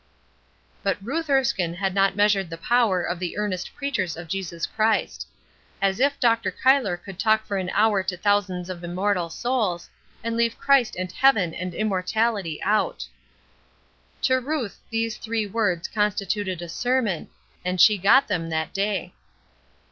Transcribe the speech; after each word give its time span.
But 0.81 0.97
Ruth 0.99 1.29
Erskine 1.29 1.75
had 1.75 1.93
not 1.93 2.15
measured 2.15 2.49
the 2.49 2.57
power 2.57 3.03
of 3.03 3.19
the 3.19 3.37
earnest 3.37 3.75
preachers 3.75 4.17
of 4.17 4.27
Jesus 4.27 4.65
Christ. 4.65 5.27
As 5.79 5.99
if 5.99 6.19
Dr. 6.19 6.49
Cuyler 6.51 6.97
could 6.97 7.19
talk 7.19 7.45
for 7.45 7.57
an 7.57 7.69
hour 7.71 8.01
to 8.01 8.17
thousands 8.17 8.67
of 8.71 8.83
immortal 8.83 9.29
souls, 9.29 9.91
and 10.23 10.35
leave 10.35 10.57
Christ 10.57 10.95
and 10.95 11.11
heaven 11.11 11.53
and 11.53 11.75
immortality 11.75 12.59
out. 12.63 13.05
To 14.23 14.39
Ruth 14.39 14.79
these 14.89 15.17
three 15.17 15.45
words 15.45 15.87
constituted 15.87 16.63
a 16.63 16.67
sermon, 16.67 17.29
and 17.63 17.79
she 17.79 17.99
got 17.99 18.27
them 18.27 18.49
that 18.49 18.73
day. 18.73 19.13